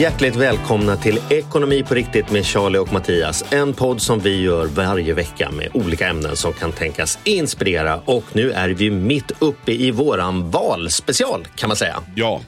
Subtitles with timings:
[0.00, 3.44] Hjärtligt välkomna till Ekonomi på riktigt med Charlie och Mattias.
[3.52, 8.00] En podd som vi gör varje vecka med olika ämnen som kan tänkas inspirera.
[8.04, 12.02] Och nu är vi mitt uppe i våran valspecial kan man säga.
[12.16, 12.42] Ja,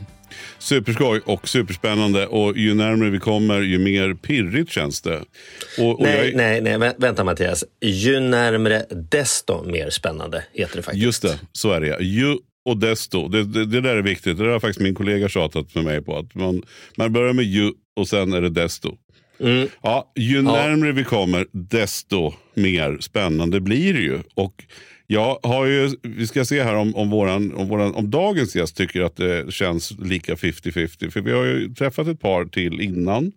[0.58, 2.26] superskoj och superspännande.
[2.26, 5.20] Och ju närmare vi kommer, ju mer pirrigt känns det.
[5.78, 7.64] Och, och Nej, jag, nej, nej, vä- vänta Mattias.
[7.80, 11.04] Ju närmre desto mer spännande heter det faktiskt.
[11.04, 12.02] Just det, så är det.
[12.04, 13.28] Ju och desto.
[13.28, 14.38] Det, det, det där är viktigt.
[14.38, 16.18] Det där har faktiskt min kollega tjatat med mig på.
[16.18, 16.62] Att man,
[16.96, 18.96] man börjar med ju och sen är det desto.
[19.40, 19.68] Mm.
[19.82, 24.18] Ja, ju närmre vi kommer, desto mer spännande blir det ju.
[24.34, 24.64] Och
[25.06, 28.76] jag har ju, vi ska se här om, om, våran, om, våran, om dagens gäst
[28.76, 31.10] tycker att det känns lika 50-50.
[31.10, 33.32] För vi har ju träffat ett par till innan.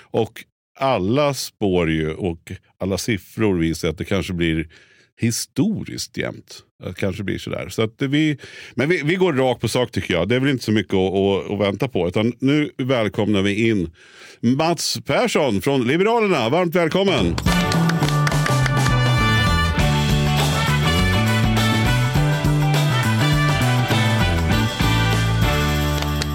[0.00, 0.44] Och
[0.78, 4.68] alla spår ju och alla siffror visar att det kanske blir
[5.18, 6.62] historiskt jämnt.
[6.84, 7.68] Det kanske blir sådär.
[7.68, 8.38] Så att vi,
[8.74, 10.28] men vi, vi går rakt på sak tycker jag.
[10.28, 12.08] Det är väl inte så mycket att, att, att vänta på.
[12.08, 13.90] Utan nu välkomnar vi in
[14.40, 16.48] Mats Persson från Liberalerna.
[16.48, 17.36] Varmt välkommen!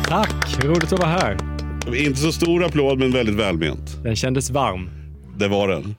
[0.07, 1.37] Tack, roligt att vara här.
[1.95, 4.03] Inte så stor applåd men väldigt välment.
[4.03, 4.89] Den kändes varm.
[5.37, 5.95] Det var den.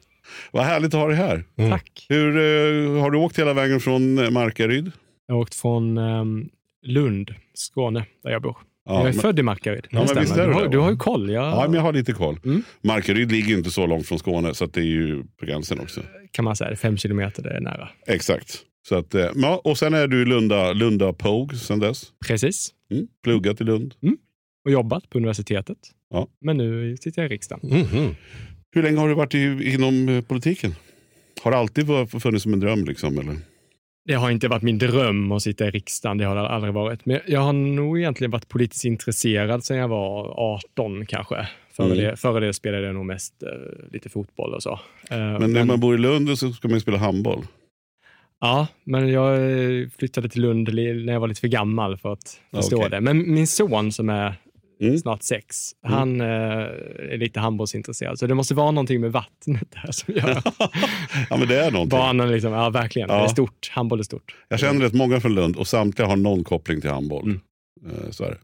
[0.52, 1.44] Vad härligt att ha dig här.
[1.70, 2.06] Tack.
[2.08, 4.92] Hur, eh, har du åkt hela vägen från eh, Markaryd?
[5.27, 6.48] Jag har åkt från ehm,
[6.86, 8.56] Lund, Skåne, där jag bor.
[8.86, 9.86] Ja, jag är men- född i Markaryd.
[9.90, 11.30] Ja, men visst är du, har, du har ju koll.
[11.30, 12.40] Jag, Ja, men jag har lite koll.
[12.44, 12.62] Mm.
[12.83, 16.00] Markaryd ligger inte så långt från Skåne så att det är ju på gränsen också.
[16.33, 16.77] Kan man säga.
[16.77, 17.89] Fem kilometer, det är nära.
[18.06, 18.58] Exakt.
[18.89, 22.02] Så att, eh, ja, och sen är du Lunda, Lunda Pogue sen dess.
[22.28, 22.70] Precis.
[22.90, 23.06] Mm.
[23.23, 23.94] Pluggat i Lund.
[24.64, 25.78] Och jobbat på universitetet.
[26.11, 26.28] Ja.
[26.40, 27.70] Men nu sitter jag i riksdagen.
[28.74, 30.74] Hur länge har du varit i, inom eh, politiken?
[31.42, 31.86] Har det alltid
[32.23, 32.85] funnits som en dröm?
[32.85, 33.36] Liksom, eller?
[34.07, 36.18] Det har inte varit min dröm att sitta i riksdagen.
[36.18, 37.07] Det har det aldrig varit.
[37.07, 41.48] Men jag har nog egentligen varit politiskt intresserad sedan jag var 18 kanske.
[41.73, 41.98] Före, Mm.
[41.98, 43.48] det, före det spelade jag nog mest eh,
[43.92, 44.73] lite fotboll och så.
[45.11, 47.42] Eh, Men när man bor i Lund så ska man ju spela handboll.
[48.41, 49.39] Ja, men jag
[49.98, 52.91] flyttade till Lund när jag var lite för gammal för att förstå okej.
[52.91, 53.01] det.
[53.01, 54.35] Men min son som är
[54.80, 54.98] Mm.
[54.98, 58.18] snart sex, han eh, är lite handbollsintresserad.
[58.18, 60.42] Så det måste vara någonting med vattnet där som gör
[61.30, 61.98] Ja, men det är någonting.
[61.98, 63.17] barnen liksom, ja verkligen, Ja.
[63.17, 63.70] det är stort.
[63.73, 64.36] Handboll är stort.
[64.48, 67.24] Jag känner rätt många från Lund och samtliga har någon koppling till handboll.
[67.24, 67.40] Mm.
[67.86, 68.39] Eh, Så är det.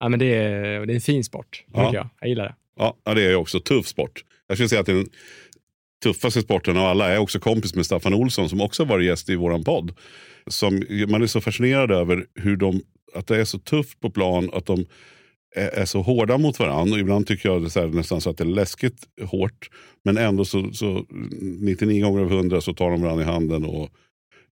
[0.00, 1.90] Ja, men det är, det är en fin sport, Ja.
[1.94, 2.08] jag.
[2.20, 2.54] Jag gillar det.
[3.04, 3.60] Ja, det är också.
[3.60, 4.24] Tuff sport.
[4.46, 5.06] Jag skulle säga att den
[6.02, 7.06] tuffaste sporten av alla.
[7.08, 9.92] Jag är också kompis med Staffan Olsson som också var gäst i våran podd.
[10.46, 12.82] Som, man är så fascinerad över hur de,
[13.14, 14.86] att det är så tufft på plan att de
[15.54, 16.94] är, så hårda mot varandra.
[16.94, 19.70] Och ibland tycker jag det så här, nästan så att det är läskigt hårt.
[20.04, 21.04] Men ändå så, så
[21.40, 23.90] 99 gånger av 100 så tar de varandra i handen och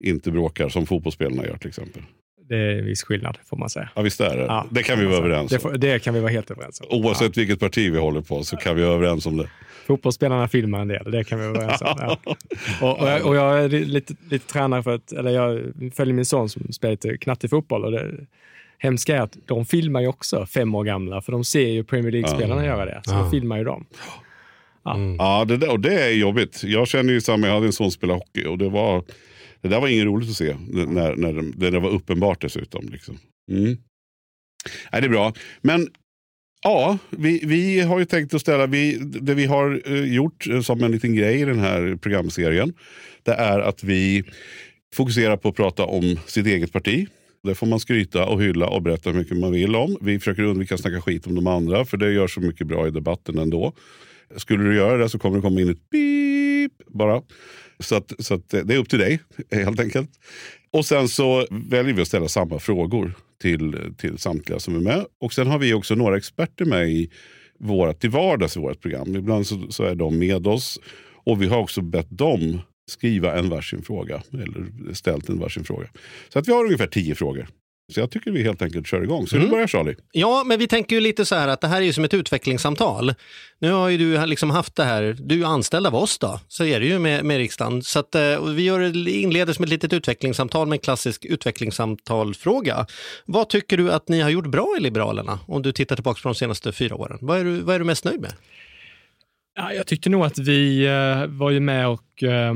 [0.05, 2.03] inte bråkar som fotbollsspelarna gör till exempel.
[2.49, 3.91] Det är en viss skillnad, får man säga.
[3.95, 4.43] Ja visst är det.
[4.43, 5.27] Ja, det kan vi vara säga.
[5.27, 5.63] överens det, om.
[5.63, 6.87] får, det kan vi vara helt överens om.
[7.01, 9.51] Oavsett vilket parti vi håller på så kan vi vara överens om det.
[9.87, 11.97] Fotbollsspelarna filmar en del, det kan vi vara överens om.
[11.99, 12.19] Ja.
[12.81, 16.25] Och, och, jag, och jag är lite, lite tränare för att, eller jag följer min
[16.25, 17.09] son som spelar lite
[17.71, 18.27] och det
[18.79, 22.13] hemska är att de filmar ju också fem år gamla, för de ser ju Premier
[22.13, 23.01] League-spelarna göra det.
[23.05, 23.87] Så de filmar ju dem.
[25.19, 26.63] Ja, det, där, och det är jobbigt.
[26.65, 29.05] Jag känner ju samma, jag hade en son som spelade hockey och det var
[29.61, 30.57] det där var inget roligt att se.
[30.69, 32.89] När, när det, det där var uppenbart dessutom.
[32.93, 33.19] Liksom.
[33.51, 33.77] Mm.
[34.93, 35.33] Nej, det är bra.
[35.61, 35.89] Men
[36.63, 40.61] ja, vi, vi har ju tänkt att ställa, vi, det vi har eh, gjort eh,
[40.61, 42.73] som en liten grej i den här programserien.
[43.23, 44.25] Det är att vi
[44.95, 47.09] fokuserar på att prata om sitt eget parti.
[47.47, 49.97] Det får man skryta och hylla och berätta hur mycket man vill om.
[50.01, 52.89] Vi försöker undvika att snacka skit om de andra för det gör så mycket bra
[52.89, 53.73] i debatten ändå.
[54.37, 57.23] Skulle du göra det så kommer det komma in ett pip bara.
[57.79, 59.21] Så, att, så att det är upp till dig
[59.51, 60.11] helt enkelt.
[60.71, 65.05] Och sen så väljer vi att ställa samma frågor till, till samtliga som är med.
[65.21, 67.11] Och sen har vi också några experter med i
[67.59, 69.17] vårt, till vardags i vårt program.
[69.17, 70.81] Ibland så, så är de med oss.
[71.25, 72.61] Och vi har också bett dem
[72.91, 74.23] skriva en varsin fråga.
[74.33, 75.89] Eller ställt en varsin fråga.
[76.29, 77.47] Så att vi har ungefär tio frågor.
[77.93, 79.27] Så jag tycker vi helt enkelt kör igång.
[79.27, 79.47] Så Mm.
[79.49, 79.95] nu börjar Charlie.
[80.13, 82.15] Ja, men vi tänker ju lite så här att det här är ju som ett
[82.15, 83.15] utvecklingssamtal.
[83.59, 86.65] Nu har ju du liksom haft det här, du är anställd av oss då, så
[86.65, 87.83] är det ju med, med riksdagen.
[87.83, 92.87] Så att, eh, vi gör, inleder som ett litet utvecklingssamtal med en klassisk utvecklingssamtalfråga.
[93.25, 96.29] Vad tycker du att ni har gjort bra i Liberalerna om du tittar tillbaka på
[96.29, 97.19] de senaste fyra åren?
[97.21, 98.33] Vad är du, vad är du mest nöjd med?
[99.57, 102.55] Ja, jag tyckte nog att vi eh, var ju med och eh,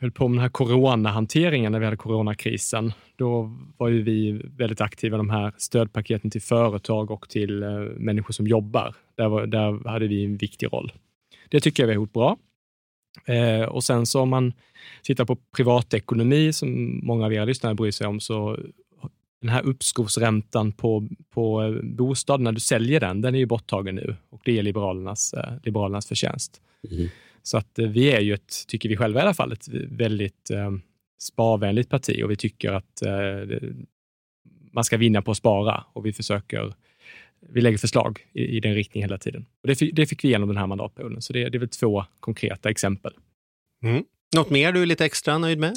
[0.00, 2.92] höll på med den här coronahanteringen när vi hade coronakrisen.
[3.16, 7.70] Då var ju vi väldigt aktiva i de här stödpaketen till företag och till eh,
[7.96, 8.94] människor som jobbar.
[9.16, 10.92] Där, var, där hade vi en viktig roll.
[11.48, 12.36] Det tycker jag vi har gjort bra.
[13.26, 14.52] Eh, och sen så om man
[15.02, 18.58] tittar på privatekonomi, som många av era lyssnare bryr sig om, så
[19.40, 23.94] den här uppskovsräntan på, på eh, bostad, när du säljer den, den är ju borttagen
[23.94, 26.60] nu och det är Liberalernas, eh, Liberalernas förtjänst.
[26.90, 27.08] Mm.
[27.42, 30.50] Så att eh, vi är ju ett, tycker vi själva i alla fall, ett väldigt
[30.50, 30.70] eh,
[31.18, 33.58] sparvänligt parti och vi tycker att eh,
[34.72, 36.74] man ska vinna på att spara och vi försöker
[37.40, 39.46] vi lägger förslag i, i den riktningen hela tiden.
[39.62, 41.68] Och det, fick, det fick vi igenom den här mandatperioden, så det, det är väl
[41.68, 43.12] två konkreta exempel.
[44.34, 45.74] Något mer du är lite extra nöjd med?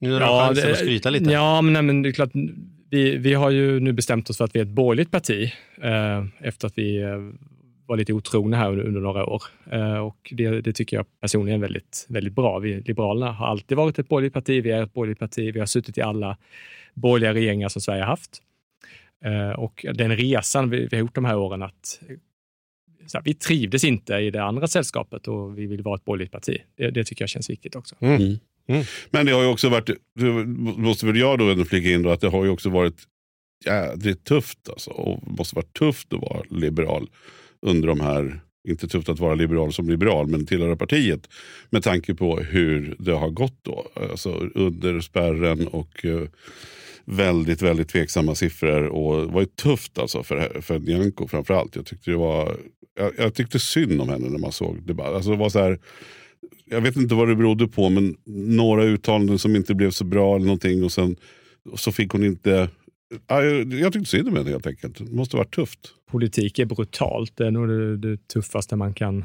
[0.00, 1.30] Nu när du har chansen att skryta lite.
[1.30, 2.30] Ja, men, nej, men det är klart,
[2.90, 5.52] vi, vi har ju nu bestämt oss för att vi är ett borgerligt parti
[5.82, 7.02] eh, efter att vi
[7.86, 9.42] var lite otrogna här under, under några år.
[9.72, 12.58] Eh, och det, det tycker jag personligen är väldigt, väldigt bra.
[12.58, 14.64] Vi, Liberalerna har alltid varit ett borgerligt parti.
[14.64, 15.54] Vi är ett borgerligt parti.
[15.54, 16.36] Vi har suttit i alla
[16.94, 18.42] borgerliga regeringar som Sverige har haft.
[19.24, 22.00] Eh, och den resan vi, vi har gjort de här åren att
[23.06, 26.32] så här, vi trivdes inte i det andra sällskapet och vi vill vara ett borgerligt
[26.32, 26.58] parti.
[26.76, 27.96] Det, det tycker jag känns viktigt också.
[29.10, 30.30] Men det har ju också varit, det
[30.76, 33.02] måste väl jag då ändå flika in då, att det har ju också varit
[33.64, 34.68] jädrigt tufft.
[34.68, 37.08] Alltså, och det måste varit tufft att vara liberal
[37.64, 41.28] under de här, inte tufft att vara liberal som liberal, men tillhöra partiet.
[41.70, 43.86] Med tanke på hur det har gått då.
[44.10, 46.28] Alltså under spärren och eh,
[47.04, 48.86] väldigt, väldigt tveksamma siffror.
[48.86, 51.76] Och det var ju tufft alltså för, för Nyamko framförallt.
[51.76, 52.56] Jag tyckte det var,
[52.98, 55.14] jag, jag tyckte synd om henne när man såg debatten.
[55.14, 55.78] Alltså det var så här,
[56.64, 58.16] jag vet inte vad det berodde på, men
[58.56, 60.84] några uttalanden som inte blev så bra eller någonting.
[60.84, 61.16] Och sen
[61.74, 62.68] så fick hon inte...
[63.26, 64.98] Jag, jag tyckte synd om henne helt enkelt.
[64.98, 65.80] Det måste ha varit tufft
[66.14, 67.36] politik är brutalt.
[67.36, 69.24] Det är nog det, det tuffaste man kan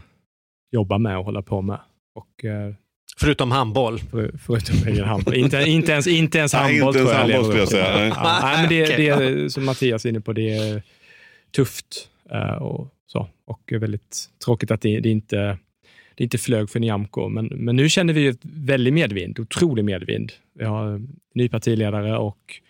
[0.71, 1.79] jobba med och hålla på med.
[2.15, 2.73] Och, eh,
[3.19, 3.99] Förutom handboll.
[3.99, 5.35] för, förutom egen handboll.
[5.35, 7.77] inte, inte, ens, inte ens Nej, handboll inte ens tror jag handboll jag till.
[7.77, 8.07] säga.
[8.07, 10.83] Ja, nej, men det, det är, som Mattias är inne på, det är
[11.55, 12.09] tufft.
[12.31, 13.27] eh, och, så.
[13.45, 15.57] och väldigt tråkigt att det, det inte
[16.15, 20.31] det inte flög för Nyamko, men, men nu känner vi ett väldigt medvind, otrolig medvind.
[20.53, 21.01] Vi har
[21.33, 22.61] ny partiledare och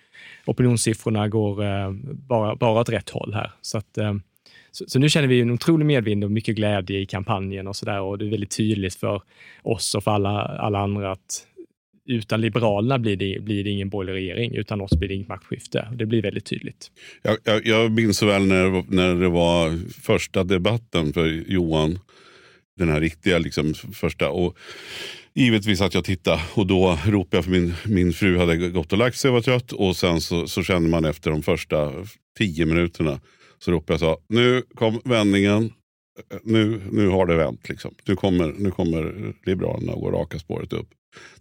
[0.49, 1.91] opinionssiffrorna går eh,
[2.27, 3.51] bara, bara åt rätt håll här.
[3.61, 4.13] Så, att, eh,
[4.71, 7.85] så, så nu känner vi en otrolig medvind och mycket glädje i kampanjen och så
[7.85, 8.01] där.
[8.01, 9.21] Och det är väldigt tydligt för
[9.61, 11.45] oss och för alla, alla andra att
[12.09, 14.55] utan Liberalerna blir det, blir det ingen borgerlig regering.
[14.55, 15.87] Utan oss blir det inget maktskifte.
[15.95, 16.91] Det blir väldigt tydligt.
[17.21, 21.99] Jag, jag, jag minns så väl när, när det var första debatten för Johan.
[22.79, 24.29] Den här riktiga liksom, första.
[24.29, 24.57] Och
[25.33, 28.97] givetvis att jag tittade och då ropade jag för min, min fru hade gått och
[28.97, 29.71] lagt sig och var trött.
[29.71, 31.93] Och sen så, så kände man efter de första
[32.37, 33.19] tio minuterna
[33.59, 35.73] så ropade jag så nu kom vändningen.
[36.31, 37.69] Eh, nu, nu har det vänt.
[37.69, 37.95] Liksom.
[38.05, 40.89] Nu, kommer, nu kommer Liberalerna gå raka spåret upp.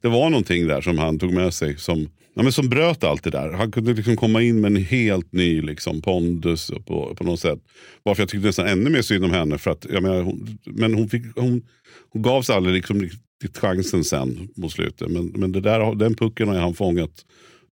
[0.00, 3.24] Det var någonting där som han tog med sig som, ja, men som bröt allt
[3.24, 3.52] det där.
[3.52, 7.58] Han kunde liksom komma in med en helt ny liksom, pondus på, på något sätt.
[8.02, 9.58] Varför jag tyckte nästan ännu mer synd om henne.
[9.58, 11.62] För att, jag menar, hon, men hon, fick, hon,
[12.10, 15.10] hon gavs aldrig liksom, riktigt chansen sen mot slutet.
[15.10, 17.24] Men, men det där, den pucken har han fångat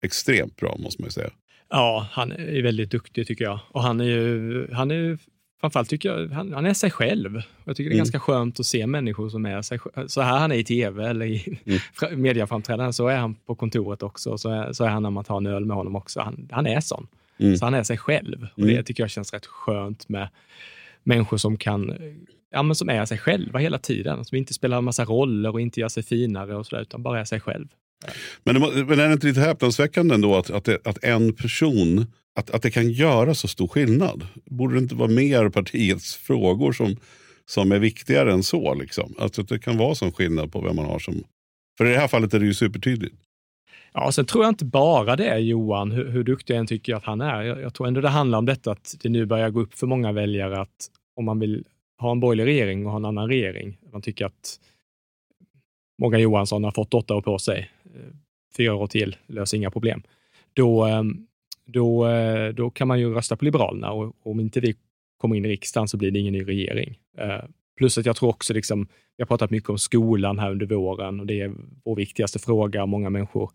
[0.02, 1.30] extremt bra måste man ju säga.
[1.70, 3.60] Ja, han är väldigt duktig tycker jag.
[3.68, 5.18] Och han är ju, han är ju
[5.66, 7.42] framförallt tycker jag, han, han är sig själv.
[7.64, 7.98] Jag tycker det är Mm.
[7.98, 9.78] ganska skönt att se människor som är sig.
[10.06, 11.78] Så här han är i tv eller i Mm.
[12.08, 12.22] mm.
[12.22, 14.38] mediaframträdanden, så är han på kontoret också.
[14.38, 16.20] Så är, så är han när man tar en öl med honom också.
[16.20, 17.06] Han, han är sån.
[17.38, 17.56] Mm.
[17.56, 18.46] Så han är sig själv.
[18.52, 18.74] Och Mm.
[18.74, 20.28] det tycker jag känns rätt skönt med
[21.02, 21.94] människor som kan
[22.50, 24.24] Ja, men som är sig själva hela tiden.
[24.24, 27.20] Som inte spelar en massa roller och inte gör sig finare och sådär, utan bara
[27.20, 27.68] är sig själv.
[28.44, 32.06] Men, det, men är det inte lite häpnadsväckande ändå att, att, det, att en person,
[32.38, 34.26] att, att det kan göra så stor skillnad?
[34.44, 36.96] Borde det inte vara mer partiets frågor som,
[37.46, 38.74] som är viktigare än så?
[38.74, 39.14] Liksom?
[39.18, 41.24] Att, att det kan vara sån skillnad på vem man har som...
[41.78, 43.16] För i det här fallet är det ju supertydligt.
[43.92, 46.94] Ja, sen tror jag inte bara det är Johan, hur, hur duktig jag än tycker
[46.94, 47.42] att han är.
[47.42, 49.86] Jag, jag tror ändå det handlar om detta att det nu börjar gå upp för
[49.86, 51.64] många väljare att om man vill
[52.00, 54.60] ha en borgerlig regering och ha en annan regering, man tycker att
[55.98, 58.00] Morgan Johansson har fått åtta år på sig, eh,
[58.56, 60.02] fyra år till, löser inga problem.
[60.54, 61.02] Då, eh,
[61.66, 64.74] då, eh, då kan man ju rösta på Liberalerna och om inte vi
[65.20, 66.98] kommer in i riksdagen så blir det ingen ny regering.
[67.18, 67.44] Eh,
[67.78, 71.20] Plus att jag tror också, liksom, vi har pratat mycket om skolan här under våren
[71.20, 71.52] och det är
[71.84, 72.86] vår viktigaste fråga.
[72.86, 73.50] Många människor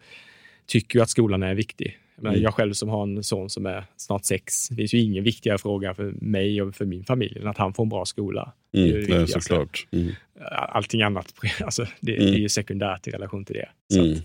[0.65, 1.97] tycker ju att skolan är viktig.
[2.15, 2.43] Men Mm.
[2.43, 5.57] Jag själv som har en son som är snart sex, det finns ju ingen viktigare
[5.57, 8.53] fråga för mig och för min familj än att han får en bra skola.
[8.71, 9.41] Det är Mm, det det är viktigaste.
[9.41, 9.87] såklart.
[9.91, 10.11] Mm.
[10.51, 11.33] Allting annat,
[11.63, 12.31] alltså, det, Mm.
[12.31, 13.69] det är ju sekundärt i relation till det.
[13.93, 14.11] Så Mm.
[14.17, 14.23] att,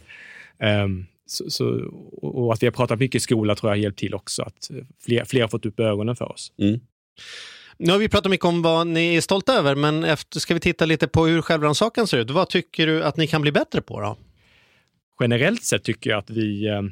[0.59, 1.65] ehm, så, så,
[2.23, 4.43] och att vi har pratat mycket skola tror jag har hjälpt till också.
[4.43, 4.71] Att
[5.05, 6.53] fler, fler har fått upp ögonen för oss.
[7.79, 10.61] Nu har vi pratat mycket om vad ni är stolta över, men efter ska vi
[10.61, 12.31] titta lite på hur självrannsakan ser ut.
[12.31, 14.17] Vad tycker du att ni kan bli bättre på då?
[15.21, 16.83] generellt sett tycker jag att vi eh,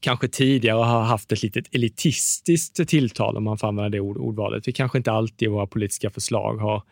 [0.00, 4.68] kanske tidigare har haft ett litet elitistiskt tilltal, om man får använda det ord, ordvalet.
[4.68, 6.82] Vi kanske inte alltid i våra politiska förslag har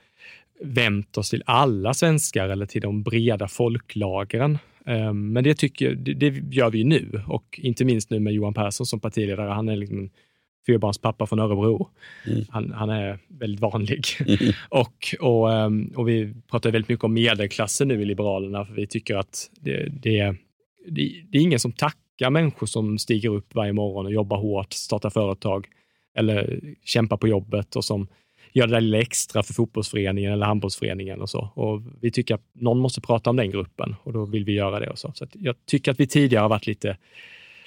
[0.60, 4.58] vänt oss till alla svenskar eller till de breda folklagren.
[4.86, 8.32] Eh, men det, tycker jag, det, gör vi ju nu och inte minst nu med
[8.32, 9.50] Johan Persson som partiledare.
[9.50, 10.10] Han är liksom en
[10.66, 11.90] fyrbarnspappa från Örebro.
[12.26, 12.44] Mm.
[12.48, 14.04] Han, han är väldigt vanlig.
[14.68, 18.86] och, och, ehm, och vi pratar väldigt mycket om medelklassen nu i Liberalerna, för vi
[18.86, 20.36] tycker att det, det,
[20.88, 24.72] det, det är ingen som tackar människor som stiger upp varje morgon och jobbar hårt,
[24.72, 25.66] startar företag
[26.16, 28.08] eller kämpar på jobbet och som
[28.56, 31.50] gör det där lilla extra för fotbollsföreningen eller handbollsföreningen och så.
[31.54, 34.80] Och vi tycker att någon måste prata om den gruppen och då vill vi göra
[34.80, 34.90] det.
[34.90, 35.12] Och så.
[35.14, 36.96] Så jag tycker att vi tidigare har varit lite,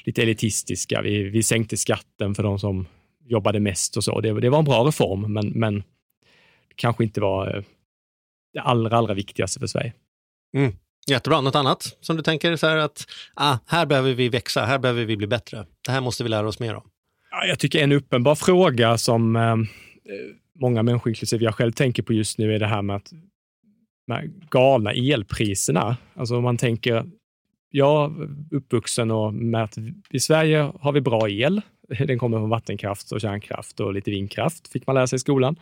[0.03, 1.01] lite elitistiska.
[1.01, 2.87] Vi, vi sänkte skatten för de som
[3.25, 4.21] jobbade mest och så.
[4.21, 5.83] Det, det var en bra reform, men, men
[6.75, 7.63] kanske inte var eh,
[8.53, 9.93] det allra, allra viktigaste för Sverige.
[11.07, 11.41] Jättebra.
[11.41, 15.05] Något annat som du tänker så här att ah, här behöver vi växa, här behöver
[15.05, 15.65] vi bli bättre.
[15.85, 16.89] Det här måste vi lära oss mer om.
[17.31, 19.55] Ja, Jag tycker en uppenbar fråga som eh,
[20.59, 23.11] många människor, inklusive jag själv, tänker på just nu är det här med att
[24.07, 25.97] med galna elpriserna.
[26.13, 27.05] Alltså om man tänker,
[27.71, 29.77] jag är uppvuxen och med att
[30.09, 31.61] i Sverige har vi bra el.
[32.07, 35.55] Den kommer från vattenkraft och kärnkraft och lite vindkraft, fick man lära sig i skolan.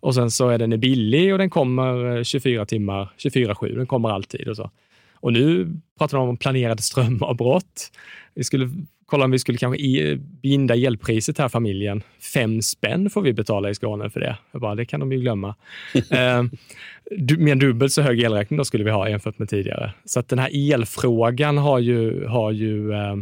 [0.00, 4.08] Och sen så är den billig och den kommer eh, 24 timmar, 24-7, den kommer
[4.08, 4.70] alltid och så.
[5.22, 7.90] Och nu pratar de om planerade strömavbrott.
[8.34, 8.70] Vi skulle
[9.06, 12.02] kolla om vi skulle kanske i- binda elpriset här familjen.
[12.34, 14.38] Fem spänn får vi betala i Skåne för det.
[14.52, 15.54] Jag bara, det kan de ju glömma.
[16.10, 16.42] eh,
[17.10, 19.92] du- mer än dubbelt så hög elräkning då skulle vi ha jämfört med tidigare.
[20.04, 23.16] Så att den här elfrågan har ju, har ju eh,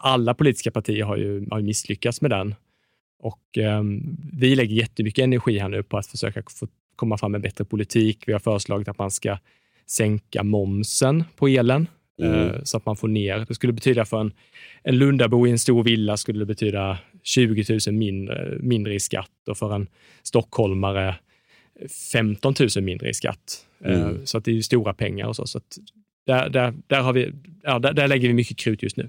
[0.00, 2.54] alla politiska partier har ju, har misslyckats med den.
[3.22, 3.82] Och eh,
[4.32, 8.24] vi lägger jättemycket energi här nu på att försöka få komma fram med bättre politik.
[8.26, 9.38] Vi har föreslagit att man ska
[9.86, 11.86] sänka momsen på elen
[12.22, 12.32] Mm.
[12.34, 13.44] eh, så att man får ner.
[13.48, 14.32] Det skulle betyda för en,
[14.82, 19.30] en Lundabo i en stor villa skulle det betyda 20 000 mindre, mindre i skatt
[19.48, 19.86] och för en
[20.22, 21.16] stockholmare
[22.12, 23.66] 15 000 mindre i skatt.
[23.84, 24.26] Eh, Mm.
[24.26, 25.46] Så att det är ju stora pengar och så.
[25.46, 25.78] så att
[26.26, 29.08] där, där, där, har vi, ja, där, där lägger vi mycket krut just nu.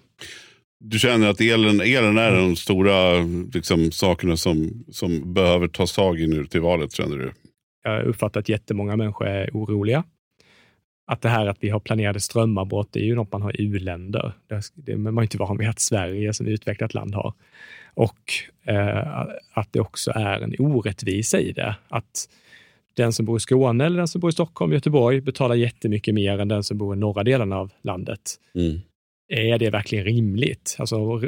[0.80, 3.20] Du känner att elen, elen är de stora
[3.54, 7.32] liksom, sakerna som, som behöver tas tag i nu till valet, känner du?
[7.84, 10.04] Jag uppfattar att jättemånga människor är oroliga.
[11.10, 13.64] Att det här att vi har planerade strömavbrott, det är ju något man har i
[13.64, 14.34] u-länder.
[14.48, 17.34] Det, det, man är inte van vid att Sverige som utvecklat land har.
[17.94, 18.34] Och
[18.64, 19.22] eh,
[19.54, 21.76] att det också är en orättvisa i det.
[21.88, 22.30] Att
[22.94, 26.40] den som bor i Skåne eller den som bor i Stockholm, Göteborg betalar jättemycket mer
[26.40, 28.36] än den som bor i norra delen av landet.
[28.56, 28.80] Mm.
[29.28, 30.76] Är det verkligen rimligt?
[30.80, 31.22] Alltså,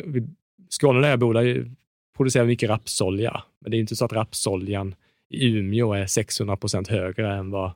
[0.70, 1.72] Skåne där jag bor, där
[2.18, 3.44] producerar mycket rapsolja.
[3.60, 4.96] Men det är inte så att rapsoljan
[5.30, 7.72] i Umeå är 600 procent högre än vad,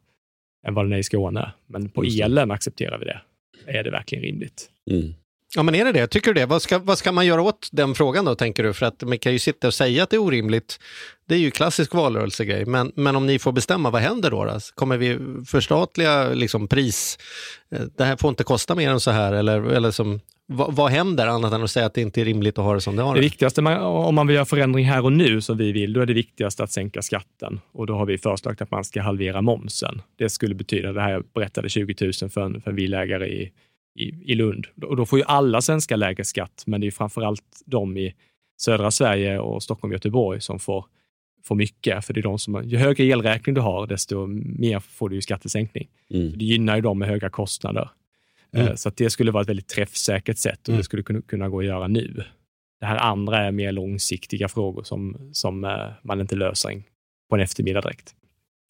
[0.68, 1.54] än vad den är i Skåne.
[1.68, 3.22] Men på elen accepterar vi det.
[3.68, 4.70] Är det verkligen rimligt?
[4.92, 5.14] Mm.
[5.56, 6.08] Ja, men är det det?
[6.08, 6.46] Tycker du det?
[6.46, 8.74] Vad ska, vad ska man göra åt den frågan då, tänker du?
[8.74, 10.80] För att man kan ju sitta och säga att det är orimligt.
[11.28, 12.66] Det är ju klassisk valrörelsegrej.
[12.66, 14.46] Men, men om ni får bestämma, vad händer då?
[14.46, 14.60] då?
[14.76, 17.18] Kommer vi förstatliga liksom, pris?
[17.72, 19.34] Eh, Det här får inte kosta mer än så här.
[19.34, 22.58] Eller, eller som, vad, vad händer annat än att säga att det inte är rimligt
[22.58, 23.16] att ha det som det har?
[23.16, 26.02] Det viktigaste, man, om man vill göra förändring här och nu som vi vill, då
[26.02, 27.60] är det viktigaste att sänka skatten.
[27.72, 30.02] Och då har vi föreslagit att man ska halvera momsen.
[30.16, 33.52] Det skulle betyda, det här jag berättade, 20 000 för en, för en villaägare i,
[34.00, 34.68] i, i Lund.
[34.82, 38.14] Och då får ju alla svenskar lägre skatt, men det är framförallt de i
[38.58, 40.86] södra Sverige och Stockholm och Göteborg som får,
[41.44, 42.06] får mycket.
[42.06, 44.28] För det är de som, ju högre elräkning du har, desto
[44.60, 45.88] mer får du ju skattesänkning.
[46.10, 46.38] Mm.
[46.38, 47.90] Det gynnar ju dem med höga kostnader.
[48.54, 48.68] Mm.
[48.68, 50.78] Eh, Så att det skulle vara ett väldigt träffsäkert sätt och Mm.
[50.78, 52.24] det skulle kunna, gå att göra nu.
[52.80, 56.84] Det här andra är mer långsiktiga frågor som, som eh, man inte löser
[57.30, 58.16] på en eftermiddag direkt.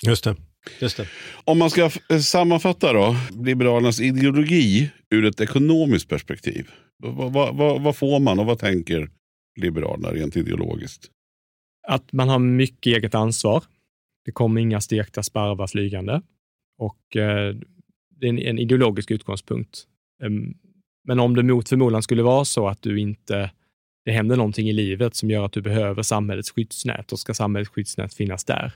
[0.06, 0.36] Just det.
[0.82, 1.08] Just det.
[1.44, 6.70] Om man ska eh, sammanfatta då, Liberalernas ideologi ur ett ekonomiskt perspektiv.
[6.98, 9.10] Vad, vad, vad, vad får man och vad tänker
[9.62, 11.06] Liberalerna rent ideologiskt?
[11.88, 13.64] Att man har mycket eget ansvar.
[14.26, 16.22] Det kommer inga stekta sparvar flygande.
[16.78, 17.56] Och eh,
[18.24, 19.84] det är en, en ideologisk utgångspunkt.
[20.24, 20.54] Ehm,
[21.04, 23.52] men om det mot förmodan skulle vara så att du inte,
[24.06, 27.72] det händer någonting i livet som gör att du behöver samhällets skyddsnät, då ska samhällets
[27.72, 28.74] skyddsnät finnas där.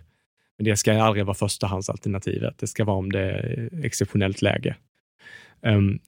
[0.57, 2.57] Men det ska aldrig vara förstahandsalternativet.
[2.57, 4.75] Det ska vara om det är exceptionellt läge.
[5.61, 5.99] Um,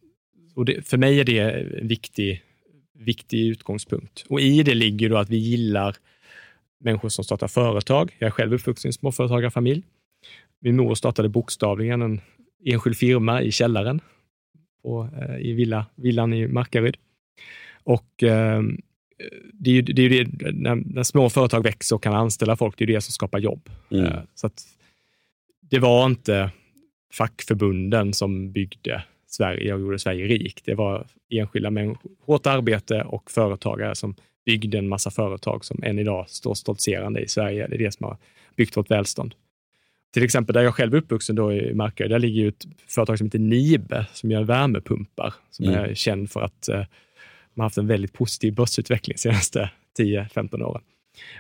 [0.55, 2.43] och det, för mig är det en viktig,
[2.93, 4.25] viktig utgångspunkt.
[4.29, 5.95] Och i det ligger då att vi gillar
[6.79, 8.15] människor som startar företag.
[8.19, 9.83] Jag är själv uppvuxen i en småföretagarfamilj.
[10.61, 12.21] Min mor startade bokstavligen en
[12.65, 14.01] enskild firma i källaren
[14.83, 16.97] på, eh, i villa, villan i Markaryd.
[17.83, 18.61] Och eh,
[19.53, 22.77] det är ju det, är det när, när, små företag växer och kan anställa folk,
[22.77, 23.69] det är det som skapar jobb.
[23.91, 24.05] Mm.
[24.05, 24.63] Eh, så att,
[25.61, 26.51] det var inte
[27.13, 30.65] fackförbunden som byggde Sverige och gjorde Sverige rikt.
[30.65, 35.99] Det var enskilda människor, hårt arbete och företagare som byggde en massa företag som än
[35.99, 37.67] idag står stoltserande i Sverige.
[37.67, 38.17] Det är det som har
[38.55, 39.35] byggt vårt välstånd.
[40.13, 43.27] Till exempel där jag själv är uppvuxen då i Markaryd, där ligger ett företag som
[43.27, 45.79] heter Nibe som gör värmepumpar, som mm.
[45.79, 50.63] är känd för att eh, man har haft en väldigt positiv börsutveckling de senaste 10-15
[50.63, 50.81] åren.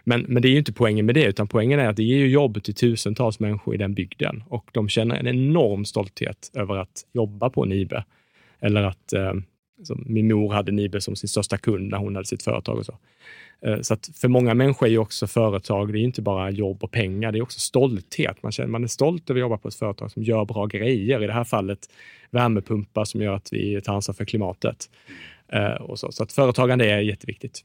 [0.03, 2.25] Men, men det är ju inte poängen med det, utan poängen är att det ger
[2.25, 7.05] jobb till tusentals människor i den bygden och de känner en enorm stolthet över att
[7.13, 8.05] jobba på Nibe.
[8.59, 9.33] Eller att eh,
[10.05, 12.97] min mor hade Nibe som sin största kund när hon hade sitt företag och så.
[13.65, 16.83] Eh, så att för många människor är ju också företag, det är inte bara jobb
[16.83, 18.43] och pengar, det är också stolthet.
[18.43, 21.23] Man, känner, man är stolt över att jobba på ett företag som gör bra grejer.
[21.23, 21.79] I det här fallet
[22.31, 24.89] värmepumpar som gör att vi tar ansvar för klimatet.
[25.53, 26.11] Eh, och så.
[26.11, 27.63] så att företagande är jätteviktigt.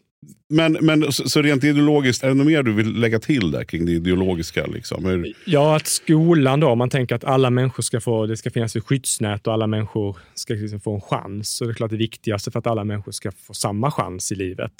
[0.49, 3.87] Men, men så rent ideologiskt, är det något mer du vill lägga till där kring
[3.87, 4.67] det ideologiska?
[4.67, 5.33] Liksom?
[5.47, 8.77] Ja, att skolan då, om man tänker att alla människor ska få, det ska finnas
[8.77, 11.49] ett skyddsnät och alla människor ska liksom få en chans.
[11.57, 14.35] Så det är klart det viktigaste för att alla människor ska få samma chans i
[14.35, 14.73] livet,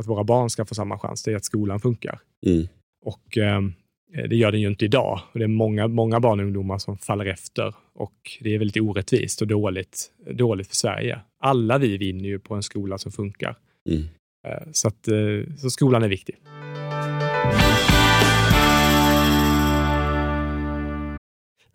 [0.00, 2.20] att våra barn ska få samma chans, det är att skolan funkar.
[2.46, 2.68] Mm.
[3.04, 3.60] Och eh,
[4.28, 5.20] det gör den ju inte idag.
[5.32, 8.82] Och det är många, många barn och ungdomar som faller efter och det är väldigt
[8.82, 11.20] orättvist och dåligt, dåligt för Sverige.
[11.40, 13.56] Alla vi vinner ju på en skola som funkar.
[13.88, 14.02] Mm.
[14.46, 16.36] Eh, så, att, eh, så skolan är viktig.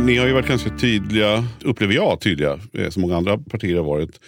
[0.00, 3.84] Ni har ju varit ganska tydliga, upplever jag, tydliga, eh, som många andra partier har
[3.84, 4.20] varit,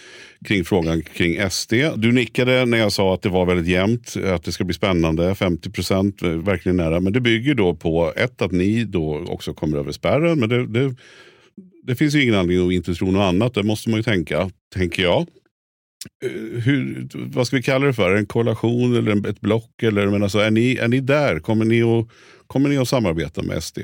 [0.45, 1.73] kring frågan kring SD.
[1.95, 5.35] Du nickade när jag sa att det var väldigt jämnt, att det ska bli spännande,
[5.35, 6.99] 50 procent, eh, verkligen nära.
[6.99, 10.39] Men det bygger då på ett, att ni då också kommer över spärren.
[10.39, 10.95] Men det, det,
[11.83, 14.49] det finns ju ingen anledning att inte tro något annat, det måste man ju tänka,
[14.75, 15.27] tänker jag.
[16.25, 18.15] Eh, hur, vad ska vi kalla det för?
[18.15, 19.83] En koalition eller ett block?
[19.83, 21.39] Eller, men alltså, är, ni, är ni där?
[21.39, 22.07] Kommer ni, att,
[22.47, 23.79] kommer ni att samarbeta med SD?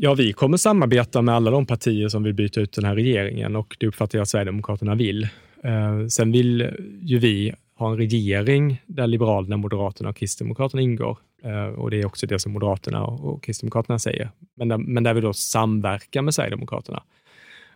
[0.00, 3.56] Ja, vi kommer samarbeta med alla de partier som vill byta ut den här regeringen
[3.56, 5.28] och det uppfattar jag att Sverigedemokraterna vill.
[5.64, 6.70] Eh, sen vill
[7.02, 11.18] ju vi ha en regering där Liberalerna, Moderaterna och Kristdemokraterna ingår.
[11.42, 14.30] Eh, och Det är också det som Moderaterna och Kristdemokraterna säger.
[14.56, 17.02] Men där, men där vi då samverkar med Sverigedemokraterna.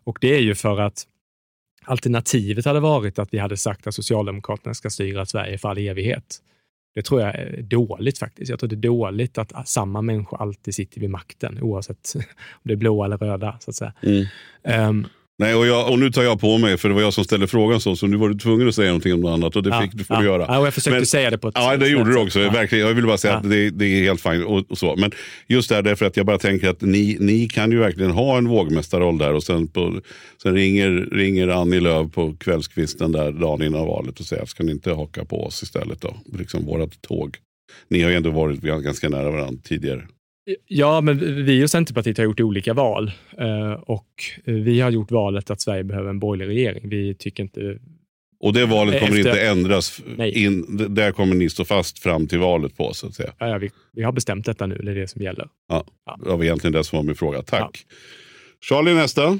[0.04, 1.06] Och det är ju för att
[1.84, 6.38] alternativet hade varit att vi hade sagt att Socialdemokraterna ska styra Sverige för all evighet.
[6.94, 8.50] Det tror jag är dåligt faktiskt.
[8.50, 12.72] Jag tror det är dåligt att samma människor alltid sitter vid makten, oavsett om det
[12.72, 13.56] är blå eller röda.
[13.60, 13.92] Så att säga.
[14.02, 14.88] Mm.
[14.88, 15.06] Um,
[15.38, 17.46] Nej, och, jag, och nu tar jag på mig, för det var jag som ställde
[17.46, 19.70] frågan så, så nu var du tvungen att säga någonting om något annat och det
[19.70, 20.20] Ja, fick, det får ja.
[20.20, 20.44] du göra.
[20.48, 22.40] Ja, och jag försökte säga det på ett Ja, det gjorde du också.
[22.40, 22.50] Ja.
[22.50, 22.86] Verkligen.
[22.86, 24.96] Jag vill bara säga att det, det är helt fint och, och så.
[24.96, 25.10] Men
[25.46, 28.38] just det här därför att jag bara tänker att ni, ni kan ju verkligen ha
[28.38, 30.00] en vågmästarroll där och sen, på,
[30.42, 34.72] sen ringer, ringer Annie Lööf på kvällskvisten där dagen innan valet och säger ska ni
[34.72, 36.16] inte haka på oss istället då?
[36.38, 37.36] Liksom vårat tåg.
[37.88, 40.02] Ni har ju ändå varit ganska nära varandra tidigare.
[40.66, 44.08] Ja, men vi och Centerpartiet har gjort olika val eh, och
[44.44, 46.88] vi har gjort valet att Sverige behöver en borgerlig regering.
[46.88, 47.78] Vi tycker inte...
[48.40, 50.00] Och det valet kommer Efter- inte ändras.
[50.18, 53.32] In, där kommer ni stå fast fram till valet på så att säga.
[53.38, 55.48] Ja, ja, vi, vi har bestämt detta nu, det är det som gäller.
[55.68, 55.84] Ja,
[56.24, 57.42] Det var egentligen det som var min fråga.
[57.42, 57.86] Tack.
[58.68, 59.38] Charlie nästa.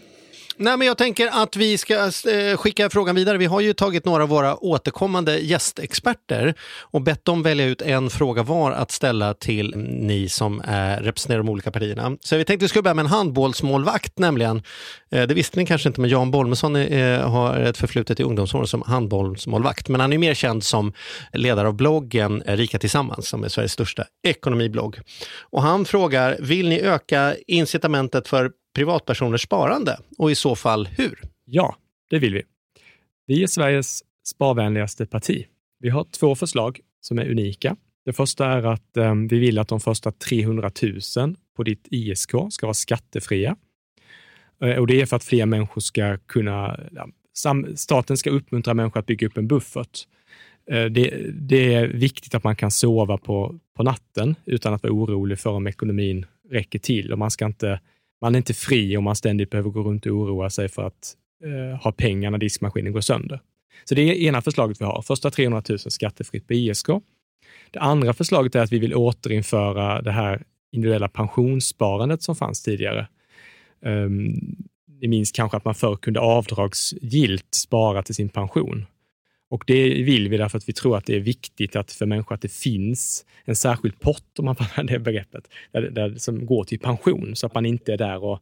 [0.63, 3.39] Nej, men jag tänker att vi ska eh, skicka frågan vidare.
[3.39, 8.11] Vi har ju tagit några av våra återkommande gästexperter och bett dem välja ut en
[8.11, 12.17] fråga var att ställa till ni som är, representerar de olika partierna.
[12.21, 14.63] Så vi tänkte att vi skulle börja med en handbollsmålvakt nämligen.
[15.11, 18.67] Eh, det visste ni kanske inte, men Jan Bolmesson eh, har ett förflutet i ungdomsåren
[18.67, 19.89] som handbollsmålvakt.
[19.89, 20.93] Men han är mer känd som
[21.33, 24.99] ledare av bloggen Rika Tillsammans som är Sveriges största ekonomiblogg.
[25.41, 31.19] Och han frågar, vill ni öka incitamentet för privatpersoners sparande och i så fall hur?
[31.45, 31.77] Ja,
[32.11, 32.43] det vill vi.
[33.27, 35.47] Vi är Sveriges sparvänligaste parti.
[35.79, 37.77] Vi har två förslag som är unika.
[38.05, 40.71] Det första är att eh, vi vill att de första 300
[41.17, 43.57] 000 på ditt ISK ska vara skattefria.
[44.63, 46.81] Eh, och det är för att fler människor ska kunna...
[46.93, 50.07] Ja, sam, staten ska uppmuntra människor att bygga upp en buffert.
[50.71, 54.93] Eh, det, det är viktigt att man kan sova på, på natten utan att vara
[54.93, 57.13] orolig för om ekonomin räcker till.
[57.13, 57.81] Och man, ska inte,
[58.23, 61.17] man är inte fri om man ständigt behöver gå runt och oroa sig för att
[61.45, 63.41] eh, ha pengar när diskmaskinen går sönder.
[63.85, 65.03] Så det är ena förslaget vi har.
[65.03, 66.87] Första 300 000 skattefritt på ISK.
[67.71, 73.09] Det andra förslaget är att vi vill återinföra det här individuella pensionssparandet som fanns tidigare.
[73.81, 74.57] Um,
[75.01, 78.87] ni minns kanske att man förr kunde avdragsgillt spara till sin pension.
[79.53, 82.35] Och det vill vi därför att vi tror att det är viktigt att för människor
[82.35, 86.47] att det finns en särskild pott, om man får använda det begreppet, där, där, som
[86.47, 88.41] går till pension så att man inte är där och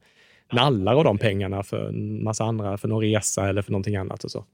[0.53, 4.25] nallar av de pengarna för en massa andra, för någon resa eller för någonting annat.
[4.25, 4.45] och så.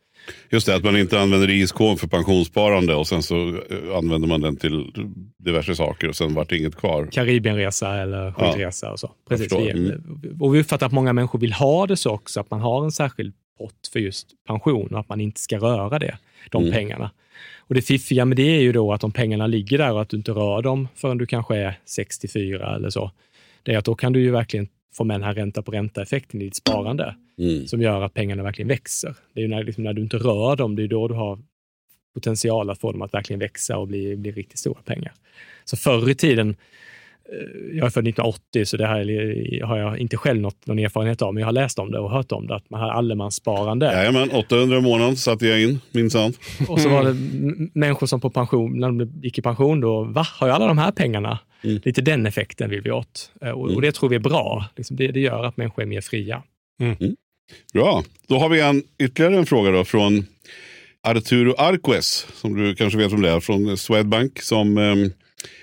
[0.50, 4.40] Just det, att man inte använder ISK för pensionssparande och sen så eh, använder man
[4.40, 4.92] den till
[5.38, 7.08] diverse saker och sen vart det inget kvar.
[7.12, 9.10] Karibienresa eller skidresa och så.
[9.28, 9.52] Precis.
[9.52, 10.40] Vi- Mm.
[10.40, 12.92] Och vi uppfattar att många människor vill ha det så också, att man har en
[12.92, 16.18] särskild pott för just pension och att man inte ska röra det,
[16.50, 16.74] de Mm.
[16.74, 17.10] pengarna.
[17.58, 20.08] Och det fiffiga med det är ju då att om pengarna ligger där och att
[20.08, 23.10] du inte rör dem förrän du kanske är 64 eller så,
[23.62, 26.40] det är att då kan du ju verkligen få med den här ränta på ränta-effekten
[26.40, 27.66] i ditt sparande Mm.
[27.66, 29.14] som gör att pengarna verkligen växer.
[29.34, 31.38] Det är ju när, liksom, när du inte rör dem, det är då du har
[32.14, 35.12] potential att få dem att verkligen växa och bli, bli riktigt stora pengar.
[35.64, 36.56] Så förr i tiden,
[37.72, 41.22] jag är född 1980, så det här är- har jag inte själv något, någon erfarenhet
[41.22, 43.86] av, men jag har läst om det och hört om det, att man har allemanssparande.
[43.86, 46.32] Jajamän, 800 i månaden satte jag in, minsann.
[46.68, 47.16] Och så var det
[47.74, 50.78] människor som på pension, när de gick i pension, då, va, har jag alla de
[50.78, 51.38] här pengarna?
[51.64, 51.80] Mm.
[51.84, 53.30] Lite den effekten vill vi åt.
[53.42, 54.64] Eh, Och, och det tror vi är bra.
[54.76, 56.42] Liksom det, det gör att människor är mer fria.
[57.72, 60.26] Bra, då har vi en, ytterligare en fråga då från
[61.02, 64.40] Arturo Arquez, som du kanske vet om det är, från Swedbank.
[64.42, 65.10] Som, ehm,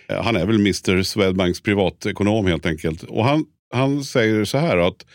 [0.08, 3.04] Eh, han är väl Mr Swedbanks privatekonom helt enkelt.
[3.04, 5.06] Och han, han säger så här att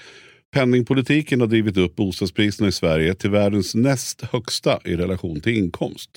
[0.55, 6.11] penningpolitiken har drivit upp bostadspriserna i Sverige till världens näst högsta i relation till inkomst.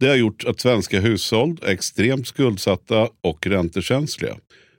[0.00, 4.36] Det har gjort att svenska hushåll är extremt skuldsatta och räntekänsliga.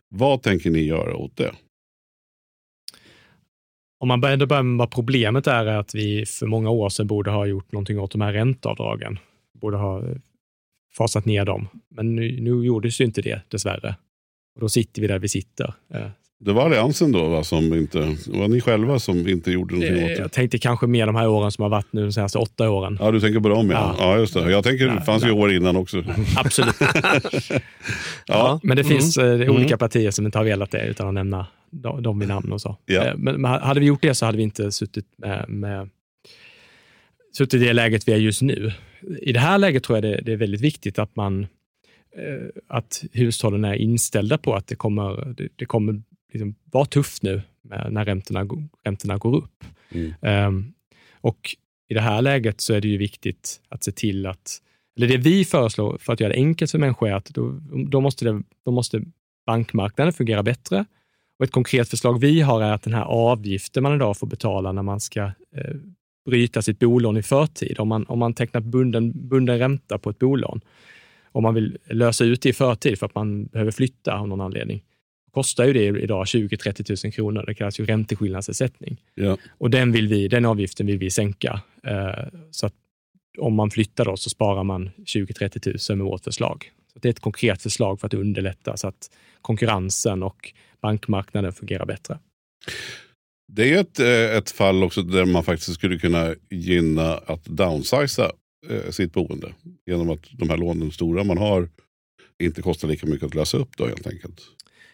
[0.09, 1.51] Vad tänker ni göra åt det?
[3.99, 7.31] Om man börjar med vad problemet är, är att vi för många år sedan borde
[7.31, 9.19] ha gjort någonting åt de här ränteavdragen.
[9.61, 10.03] Borde ha
[10.97, 11.67] fasat ner dem.
[11.95, 13.95] Men nu, nu gjordes ju inte det, dessvärre.
[14.55, 15.73] Och då sitter vi där vi sitter.
[15.93, 16.07] Eh,
[16.39, 20.09] Det var Alliansen då va, som inte, var ni själva som inte gjorde någonting åt
[20.09, 20.21] eh, det?
[20.21, 22.97] Jag tänkte kanske mer de här åren som har varit nu de senaste åtta åren.
[23.01, 23.95] Ja, du tänker på dem ja.
[23.99, 24.05] Ja.
[24.13, 24.51] Ja, just det.
[24.51, 26.03] Jag tänker, det fanns ju år innan också.
[26.37, 26.75] Absolut.
[28.25, 28.59] Ja.
[28.63, 28.93] Men det Mm.
[28.97, 29.49] finns eh, Mm.
[29.55, 32.61] olika partier som inte har velat det utan att nämna de- dem vid namn och
[32.61, 32.77] så.
[32.85, 33.13] Ja.
[33.17, 35.89] Men, men hade vi gjort det så hade vi inte suttit med, med
[37.37, 38.71] suttit i det läget vi är just nu.
[39.21, 41.47] I det här läget tror jag det, det är väldigt viktigt att man
[42.15, 46.01] eh, att hushållen är inställda på att det kommer, det, det kommer
[46.33, 48.47] liksom vara tufft nu när räntorna,
[48.83, 49.63] räntorna går upp.
[49.91, 50.13] Mm.
[50.21, 50.73] Ehm,
[51.21, 51.55] och
[51.89, 54.61] i det här läget så är det ju viktigt att se till att,
[54.97, 57.59] eller det vi föreslår för att göra det enkelt för människor är att då,
[57.89, 59.01] då, måste, det, då måste
[59.45, 60.85] bankmarknaden fungera bättre.
[61.39, 64.71] Och ett konkret förslag vi har är att den här avgiften man idag får betala
[64.71, 65.21] när man ska
[65.55, 65.75] eh,
[66.25, 70.19] bryta sitt bolån i förtid, om man, om man tecknar bunden, bunden ränta på ett
[70.19, 70.61] bolån,
[71.31, 74.41] om man vill lösa ut det i förtid för att man behöver flytta av någon
[74.41, 74.83] anledning.
[75.31, 77.43] kostar ju det idag 20-30 000 kronor.
[77.47, 79.01] Det kallas ju ränteskillnadsersättning.
[79.15, 79.37] Ja.
[79.57, 81.61] Och den, vill vi, den avgiften vill vi sänka.
[81.83, 82.73] Eh, så att
[83.37, 86.71] om man flyttar då så sparar man 20-30 000 med vårt förslag.
[86.93, 91.85] Så det är ett konkret förslag för att underlätta så att konkurrensen och bankmarknaden fungerar
[91.85, 92.19] bättre.
[93.51, 98.31] Det är ett, eh, ett fall också där man faktiskt skulle kunna gynna att downsiza
[98.69, 99.53] eh, sitt boende.
[99.85, 101.69] Genom att de här lånen stora man har
[102.43, 104.41] inte kostar lika mycket att lösa upp då helt enkelt.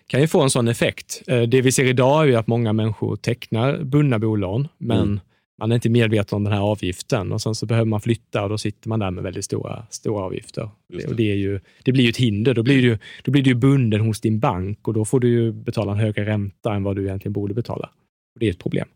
[0.07, 1.21] kan ju få en sån effekt.
[1.27, 5.19] Eh, Det vi ser idag är att många människor tecknar bundna bolån, men Mm.
[5.59, 8.49] man är inte medveten om den här avgiften och sen så behöver man flytta och
[8.49, 10.69] då sitter man där med väldigt stora, stora avgifter.
[10.93, 11.05] Det.
[11.05, 12.53] Och det, är ju, det blir ju ett hinder.
[12.53, 15.51] Då blir, du, då blir du bunden hos din bank och då får du ju
[15.51, 17.89] betala en högre ränta än vad du egentligen borde betala.
[18.35, 18.87] Och det är ett problem.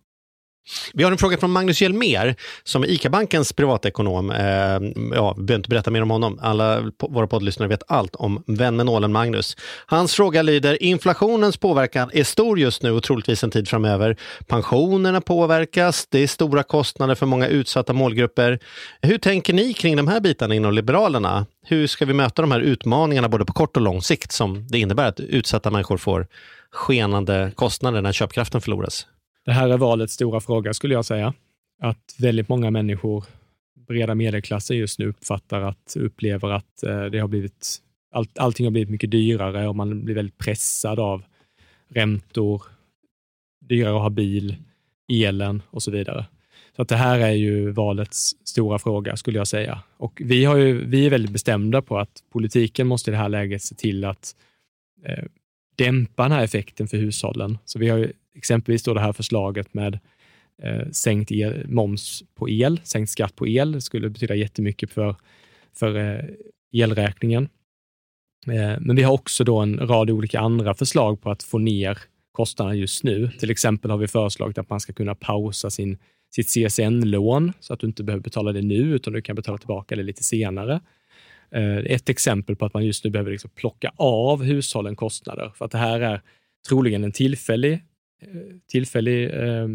[0.93, 4.31] Vi har en fråga från Magnus Hjelmer, som är ICA-bankens privatekonom.
[4.31, 4.45] Eh,
[5.15, 6.39] ja, vi behöver inte berätta mer om honom.
[6.41, 9.57] Alla våra poddlyssnare vet allt om vän med nålen Magnus.
[9.85, 14.17] Hans fråga lyder, inflationens påverkan är stor just nu och troligtvis en tid framöver.
[14.47, 18.59] Pensionerna påverkas, det är stora kostnader för många utsatta målgrupper.
[19.01, 21.45] Hur tänker ni kring de här bitarna inom Liberalerna?
[21.65, 24.79] Hur ska vi möta de här utmaningarna både på kort och lång sikt som det
[24.79, 26.27] innebär att utsatta människor får
[26.71, 29.05] skenande kostnader när köpkraften förloras?
[29.45, 31.33] Det här är valets stora fråga skulle jag säga.
[31.81, 33.25] Att väldigt många människor,
[33.87, 37.77] breda medelklassen just nu, uppfattar att, upplever att eh, det har blivit,
[38.11, 41.23] all, allting har blivit mycket dyrare och man blir väldigt pressad av
[41.89, 42.63] räntor,
[43.65, 44.55] dyrare att ha bil,
[45.11, 46.25] elen och så vidare.
[46.75, 49.79] Så att det här är ju valets stora fråga skulle jag säga.
[49.97, 53.29] Och vi, har ju, vi är väldigt bestämda på att politiken måste i det här
[53.29, 54.35] läget se till att
[55.05, 55.23] eh,
[55.83, 57.57] dämpa den här effekten för hushållen.
[57.65, 59.99] Så vi har ju exempelvis då det här förslaget med
[60.63, 63.71] eh, sänkt el, moms på el, sänkt skatt på el.
[63.71, 65.15] Det skulle betyda jättemycket för,
[65.75, 66.25] för eh,
[66.73, 67.49] elräkningen.
[68.47, 71.97] Eh, men vi har också då en rad olika andra förslag på att få ner
[72.31, 73.31] kostnaderna just nu.
[73.39, 75.97] Till exempel har vi föreslagit att man ska kunna pausa sin,
[76.35, 79.95] sitt CSN-lån så att du inte behöver betala det nu utan du kan betala tillbaka
[79.95, 80.81] det lite senare.
[81.51, 85.65] Eh, Ett exempel på att man just nu behöver liksom plocka av hushållen kostnader för
[85.65, 86.21] att det här är
[86.67, 87.73] troligen en tillfällig,
[88.21, 88.27] eh,
[88.71, 89.67] tillfällig eh,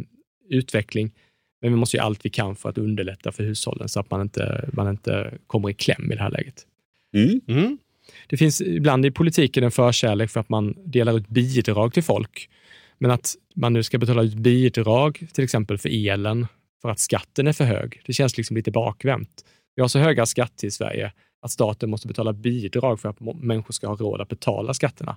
[0.49, 1.13] utveckling.
[1.61, 4.21] Men vi måste göra allt vi kan för att underlätta för hushållen så att man
[4.23, 6.67] inte, man inte kommer i kläm i det här läget.
[7.15, 7.41] Mm.
[7.49, 7.79] Mm.
[8.27, 12.51] Det finns ibland i politiken en förkärlek för att man delar ut bidrag till folk.
[12.99, 16.47] Men att man nu ska betala ut bidrag till exempel för elen
[16.83, 19.45] för att skatten är för hög, det känns liksom lite bakvänt.
[19.77, 21.13] Vi har så höga skatter i Sverige
[21.45, 25.17] att staten måste betala bidrag för att människor ska ha råd att betala skatterna.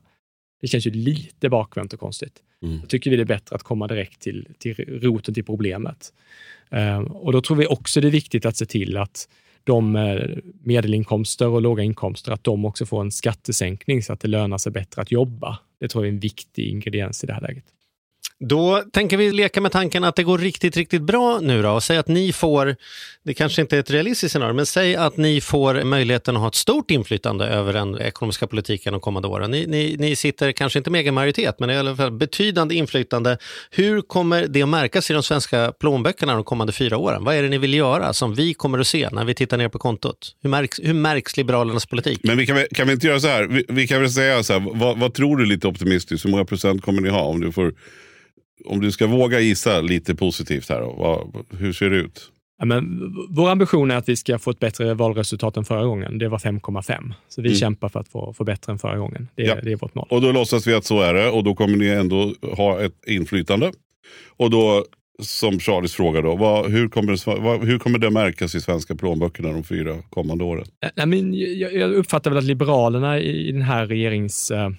[0.62, 2.44] Det känns ju lite bakvänt och konstigt.
[2.64, 2.80] Mm.
[2.82, 6.14] Då tycker vi det är bättre att komma direkt till, till roten till problemet.
[6.70, 9.30] Ehm, och då tror vi också det är viktigt att se till att
[9.64, 14.28] de med medelinkomster och låga inkomster, att de också får en skattesänkning så att det
[14.28, 15.60] lönar sig bättre att jobba.
[15.80, 17.66] Det tror jag är en viktig ingrediens i det här läget.
[18.40, 21.84] Då tänker vi leka med tanken att det går riktigt, riktigt bra nu då och
[21.84, 22.76] säg att ni får,
[23.26, 26.48] det kanske inte är ett realistiskt scenario, men säg att ni får möjligheten att ha
[26.48, 29.52] ett stort inflytande över den ekonomiska politiken de kommande åren.
[29.52, 33.38] Ni, ni, ni sitter kanske inte med egen majoritet, men i alla fall betydande inflytande.
[33.72, 37.24] Hur kommer det att märkas i de svenska plånböckerna de kommande fyra åren?
[37.24, 39.70] Vad är det ni vill göra som vi kommer att se när vi tittar ner
[39.70, 40.36] på kontot?
[40.42, 42.20] Hur märks, hur märks Liberalernas politik?
[42.24, 43.44] Men vi kan, väl- kan vi inte göra så här?
[43.44, 46.26] Vi, vi kan väl säga så här, vad, vad tror du lite optimistiskt?
[46.26, 47.22] Hur många procent kommer ni ha?
[47.22, 47.74] Om du, får,
[48.66, 52.32] om du ska våga gissa lite positivt här, då, vad, hur ser det ut?
[52.60, 56.18] Ja, men vår ambition är att vi ska få ett bättre valresultat än förra gången.
[56.18, 57.14] Det var 5,5.
[57.30, 57.60] Så vi Mm.
[57.60, 59.28] kämpar för att få, få bättre än förra gången.
[59.36, 59.56] Det Ja.
[59.64, 60.08] det är vårt mål.
[60.10, 62.94] Och då låtsas vi att så är det och då kommer ni ändå ha ett
[63.08, 63.72] inflytande.
[64.38, 64.86] Och då,
[65.22, 68.96] som Charlies fråga då, vad, hur, kommer det, vad, hur kommer det märkas i svenska
[68.96, 70.66] plånböckerna de fyra kommande åren?
[70.96, 74.52] Nej, men jag, jag uppfattar väl att Liberalerna i, i den här regerings...
[74.52, 74.70] eh,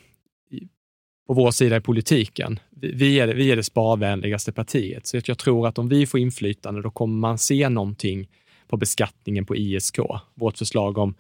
[1.29, 5.07] på vår sida i politiken, vi, är det, vi är det sparvänligaste partiet.
[5.07, 8.29] Så jag tror att om vi får inflytande, då kommer man se någonting
[8.69, 9.99] på beskattningen på ISK.
[10.35, 11.15] Vårt förslag om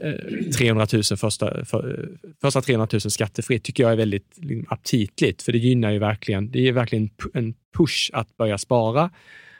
[0.00, 2.08] eh, 300 000 första, för,
[2.40, 6.50] första 300 000 skattefritt tycker jag är väldigt liksom, aptitligt, för det gynnar ju verkligen,
[6.50, 9.10] det är verkligen en push att börja spara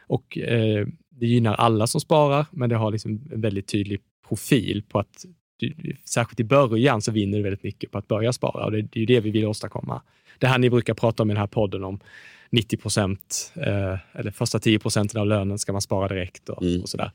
[0.06, 4.82] och eh, det gynnar alla som sparar, men det har liksom en väldigt tydlig profil
[4.88, 5.24] på att
[6.04, 8.96] särskilt i början så vinner du väldigt mycket på att börja spara och det, det
[8.96, 10.02] är ju det vi vill åstadkomma.
[10.38, 12.00] Det här ni brukar prata om i den här podden om
[12.50, 16.82] 90 procent eh, eller första 10 procenten av lönen ska man spara direkt och, Mm.
[16.82, 17.10] och sådär.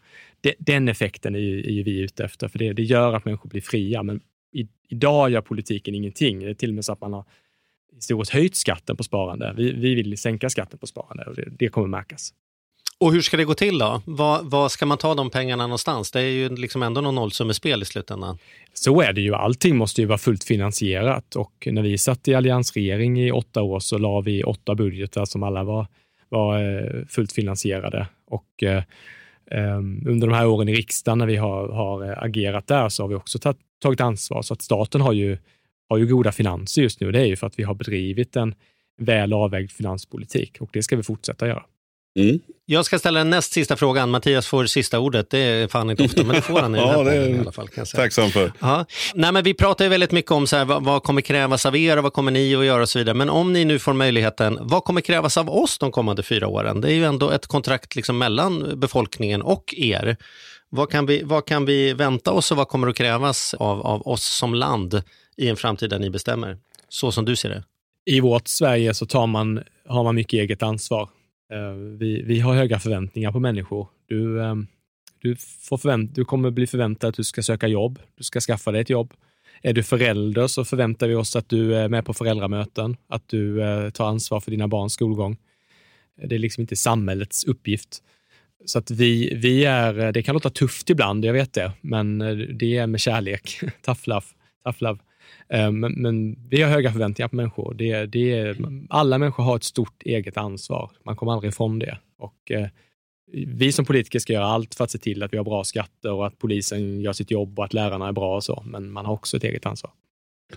[0.58, 3.50] Den effekten är ju, är ju vi ute efter, för det, det gör att människor
[3.50, 4.04] blir fria.
[4.04, 4.22] Men
[4.54, 6.40] i, idag gör politiken ingenting.
[6.40, 7.26] Det är till och med så att man har
[7.96, 9.54] historiskt höjt skatten på sparande.
[9.58, 12.34] Vi, vi vill sänka skatten på sparande och det, det kommer märkas.
[13.02, 14.02] Och hur ska det gå till då?
[14.06, 16.12] Var, var, ska man ta de pengarna någonstans?
[16.12, 18.38] Det är ju liksom ändå någon nollsummespel i slutändan.
[18.74, 19.36] Så är det ju.
[19.36, 23.80] Allting måste ju vara fullt finansierat och när vi satt i alliansregering i åtta år
[23.80, 25.88] så la vi åtta budgetar som alla var,
[26.30, 28.08] var eh, fullt finansierade.
[28.28, 28.84] Och eh,
[29.52, 33.04] ehm, under de här åren i riksdagen när vi har, har eh, agerat där så
[33.04, 34.42] har vi också tagit, tagit ansvar.
[34.42, 35.38] Så att staten har ju,
[35.90, 37.12] har ju goda finanser just nu.
[37.12, 38.56] Det är ju för att vi har bedrivit en
[38.98, 41.64] väl avvägd finanspolitik och det ska vi fortsätta göra.
[42.20, 42.40] Mm.
[42.66, 44.10] Jag ska ställa den näst sista frågan.
[44.10, 45.30] Mattias får sista ordet.
[45.30, 47.52] Det är fan inte ofta, men det får han i den här ja, i alla
[47.52, 47.68] fall.
[47.68, 48.04] Kan jag säga.
[48.04, 48.54] Tacksam för.
[48.60, 48.86] Ja.
[49.14, 51.76] Nej, men vi pratar ju väldigt mycket om så här, vad, vad kommer krävas av
[51.76, 53.14] er och vad kommer ni att göra och så vidare.
[53.14, 56.82] Men om ni nu får möjligheten, vad kommer krävas av oss de kommande fyra åren?
[56.82, 60.18] Det är ju ändå ett kontrakt liksom mellan befolkningen och er.
[60.70, 64.08] Vad kan, vi, vad kan vi vänta oss och vad kommer att krävas av, av
[64.08, 65.04] oss som land
[65.38, 66.58] i en framtid där ni bestämmer?
[66.90, 67.64] Så som du ser det.
[68.06, 71.10] I vårt Sverige så tar man, har man mycket eget ansvar.
[71.54, 73.88] Eh, vi, vi har höga förväntningar på människor.
[74.06, 74.56] Du, eh,
[75.22, 78.00] du, får förvänt, du kommer bli förväntad att du ska söka jobb.
[78.16, 79.14] Du ska skaffa dig ett jobb.
[79.62, 83.64] Är du förälder så förväntar vi oss att du är med på föräldramöten, att du
[83.64, 85.38] eh, tar ansvar för dina barns skolgång.
[86.24, 88.04] Det är liksom inte samhällets uppgift.
[88.66, 92.20] Så att vi, vi är, det kan låta tufft ibland, jag vet det, men
[92.60, 93.60] det är med kärlek.
[93.82, 94.26] tough love.
[94.64, 95.00] Tough love.
[95.54, 97.74] Eh, men, men, vi har höga förväntningar på människor.
[97.74, 98.58] Det, det,
[98.90, 100.92] alla människor har ett stort eget ansvar.
[101.06, 101.98] Man kommer aldrig ifrån det.
[102.18, 102.68] Och, eh,
[103.48, 106.12] vi som politiker ska göra allt för att se till att vi har bra skatter
[106.12, 108.64] och att polisen gör sitt jobb och att lärarna är bra och så.
[108.66, 109.92] Men man har också ett eget ansvar.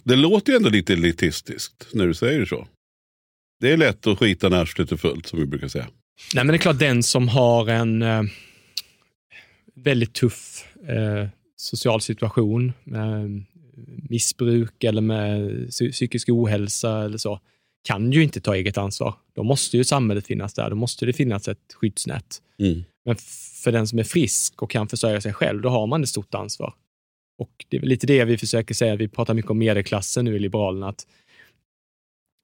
[0.02, 2.66] Det låter ju ändå lite elitistiskt när du säger så.
[3.60, 5.86] Det är lätt att skita när arslet är fullt som vi brukar säga.
[6.34, 8.22] Nej, men det är klart den som har en eh,
[9.74, 13.26] väldigt tuff eh, social situation, eh,
[14.10, 17.40] missbruk eller med psykisk ohälsa eller så,
[17.84, 19.14] kan ju inte ta eget ansvar.
[19.34, 20.70] Då måste ju samhället finnas där.
[20.70, 22.42] Då måste det finnas ett skyddsnät.
[22.58, 22.84] Mm.
[23.04, 23.16] Men
[23.62, 26.34] för den som är frisk och kan försörja sig själv, då har man ett stort
[26.34, 26.74] ansvar.
[27.38, 28.96] Och det är lite det vi försöker säga.
[28.96, 30.88] Vi pratar mycket om medelklassen nu i Liberalerna.
[30.88, 31.06] Att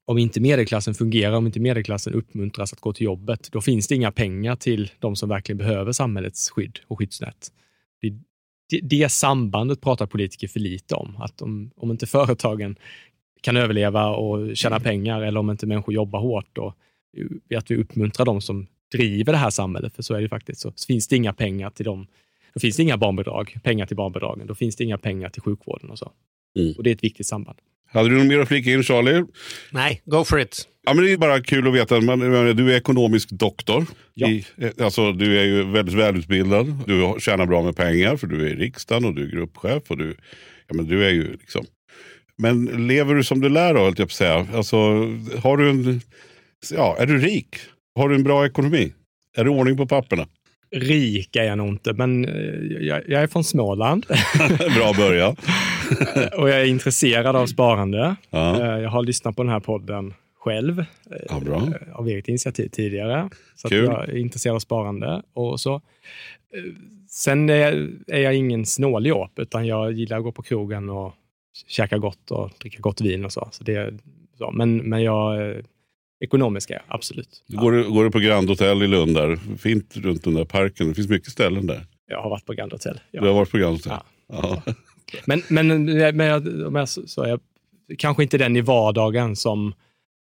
[0.06, 3.94] om inte medelklassen fungerar, om inte medelklassen uppmuntras att gå till jobbet, då finns det
[3.94, 7.52] inga pengar till de som verkligen behöver samhällets skydd och skyddsnät.
[8.00, 8.18] Det,
[8.70, 11.16] det, det sambandet pratar politiker för lite om.
[11.16, 12.76] Att om, om inte företagen
[13.40, 14.84] kan överleva och tjäna Mm.
[14.84, 16.74] pengar eller om inte människor jobbar hårt, och
[17.56, 20.60] att vi uppmuntrar de som driver det här samhället, för så är det faktiskt.
[20.60, 22.06] Så, så finns det inga pengar till dem.
[22.54, 24.46] Då finns det inga barnbidrag, pengar till barnbidragen.
[24.46, 26.12] Då finns det inga pengar till sjukvården och så.
[26.58, 26.74] Mm.
[26.76, 27.58] Och det är ett viktigt samband.
[27.92, 29.24] Hade du något mer att flika in Charlie?
[29.70, 30.68] Nej, go for it.
[30.86, 32.00] Ja, men det är bara kul att veta.
[32.00, 32.18] Man,
[32.56, 33.86] du är ekonomisk doktor.
[34.14, 34.28] Ja.
[34.28, 34.44] I,
[34.80, 36.74] alltså, du är ju väldigt välutbildad.
[36.86, 39.82] Du tjänar bra med pengar för du är i riksdagen och du är gruppchef.
[39.88, 40.16] Och du,
[40.68, 41.64] ja, men du är ju liksom...
[42.38, 44.46] Men lever du som du lär då, höll jag på att säga.
[44.54, 44.76] Alltså,
[45.42, 46.00] har du en,
[46.70, 47.56] ja, är du rik?
[47.94, 48.92] Har du en bra ekonomi?
[49.36, 50.26] Är det ordning på papperna?
[50.76, 54.06] Rik är jag nog inte, men eh, jag, jag är från Småland
[54.76, 55.36] bra början.
[56.38, 58.16] och jag är intresserad av sparande.
[58.30, 58.60] Ja.
[58.60, 60.86] Eh, Jag har lyssnat på den här podden själv, eh,
[61.28, 61.62] Ja,
[61.94, 63.28] av eget initiativ tidigare.
[63.56, 63.84] Så att Kul.
[63.84, 65.74] jag är intresserad av sparande och så.
[65.74, 65.80] Eh,
[67.10, 71.14] Sen är, jag ingen snåljåp, utan jag gillar att gå på krogen och
[71.66, 73.48] käka gott och dricka gott vin och så.
[73.52, 73.94] så, det,
[74.38, 74.50] så.
[74.50, 75.54] Men, men jag,
[76.24, 77.44] ekonomisk är jag, absolut.
[77.48, 79.38] Går, du, går du på Grand Hotel i Lund där?
[79.58, 80.88] Fint runt den där parken.
[80.88, 81.80] Det finns mycket ställen där.
[82.10, 83.00] Jag har varit på Grand Hotel.
[83.10, 83.20] Ja.
[83.20, 83.92] Du har varit på Grand Hotel?
[83.92, 84.62] Ja.
[84.66, 84.72] Ja.
[85.26, 87.40] Men, men, men jag, jag, så, jag
[87.98, 89.74] kanske inte den i vardagen som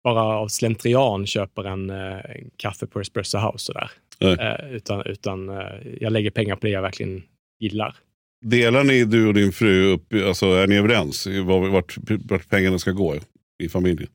[0.05, 3.59] bara av slentrian köper en, eh, en kaffe på Espresso House.
[3.64, 3.90] Sådär.
[4.20, 5.57] Eh, utan utan eh,
[6.01, 7.22] jag lägger pengar på det jag verkligen
[7.61, 7.96] gillar.
[8.44, 12.79] Delar ni, du och din fru, upp, alltså, är ni överens vad- vart, vart pengarna
[12.79, 13.14] ska gå
[13.62, 14.09] i familjen?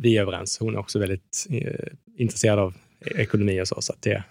[0.00, 0.58] Vi är överens.
[0.60, 1.86] Hon är också väldigt eh,
[2.18, 2.74] intresserad av
[3.16, 3.80] ekonomi och så.
[3.80, 4.24] så att det,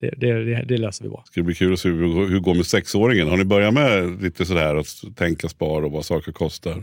[0.00, 1.22] det, det, det, löser vi bra.
[1.26, 3.28] Ska det bli kul att se hur, hur det går med sexåringen.
[3.28, 6.82] Har ni börjat med lite sådär att tänka spar och vad saker kostar?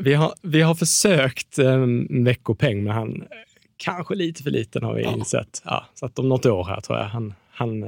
[0.00, 3.24] Vi har, vi har försökt en veckopeng, men han
[3.76, 5.62] kanske lite för liten har vi insett.
[5.64, 7.82] Ja, så att om något år här tror jag han, han,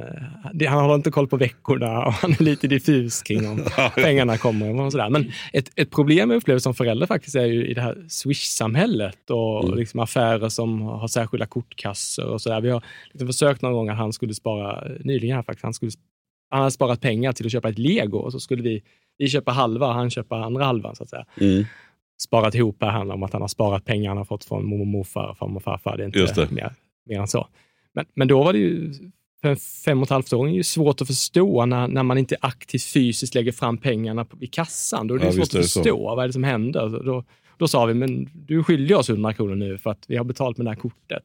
[0.68, 4.80] han håller inte koll på veckorna och han är lite diffus kring om pengarna kommer.
[4.80, 5.10] Och sådär.
[5.10, 9.30] Men ett, ett problem jag upplever som förälder faktiskt är ju i det här Swish-samhället
[9.30, 9.78] och Mm.
[9.78, 12.60] liksom affärer som har särskilda kortkassor och sådär.
[12.60, 15.92] Vi har liksom försökt någon gång att han skulle spara, nyligen här faktiskt, han, skulle,
[16.50, 18.82] han hade sparat pengar till att köpa ett lego och så skulle vi,
[19.18, 21.64] vi köpa halva och han köpa andra halvan så att säga Mm.
[22.22, 24.84] sparat ihop här handlar om att han har sparat pengar han har fått från mormor
[24.84, 25.96] morfar, farmor och farfar.
[25.96, 26.50] Det är inte Just det.
[26.50, 26.74] Mer,
[27.06, 27.46] mer än så.
[27.94, 28.92] Men, men då var det ju,
[29.44, 32.36] för en fem och ett halvt åring, ju svårt att förstå när, när man inte
[32.40, 35.06] aktivt fysiskt lägger fram pengarna på, i kassan.
[35.06, 35.80] Då är det Ja, svårt är att det så.
[35.82, 37.02] förstå vad är det som händer.
[37.04, 37.24] Då,
[37.58, 40.56] då sa vi, men du skyldig oss 100 kronor nu för att vi har betalt
[40.56, 41.24] med det här kortet.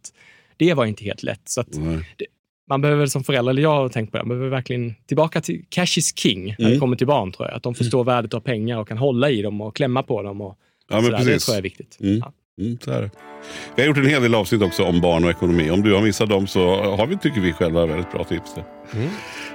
[0.58, 1.42] Det var inte helt lätt.
[1.44, 2.00] Så Nej.
[2.70, 5.66] man behöver som förälder, eller jag har tänkt på det, man behöver verkligen tillbaka till
[5.70, 6.72] cash is king när Mm.
[6.74, 7.58] det kommer till barn tror jag.
[7.58, 10.42] Att de förstår värdet av pengar och kan hålla i dem och klämma på dem.
[10.42, 10.58] Och,
[10.90, 11.18] Ja, men sådär.
[11.20, 11.46] Det precis.
[11.46, 11.98] tror jag är viktigt.
[12.02, 12.18] Mm.
[12.18, 12.34] Ja.
[12.60, 13.10] Mm, så är det.
[13.76, 15.72] Vi har gjort en hel del avsnitt också om barn och ekonomi.
[15.72, 18.64] Om du har missat dem så har vi, tycker vi själva, väldigt bra tips där.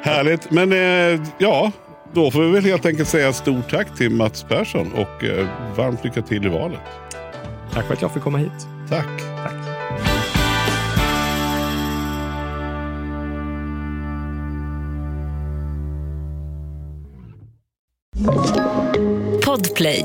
[0.02, 0.50] Härligt.
[0.50, 1.72] Men eh, ja,
[2.12, 5.46] då får vi väl helt enkelt säga stort tack till Mats Persson och eh,
[5.76, 6.80] varmt lycka till i valet.
[7.72, 8.52] Tack för att jag fick komma hit.
[8.88, 9.07] Tack.
[9.36, 9.55] Tack.
[19.44, 20.05] Podplay.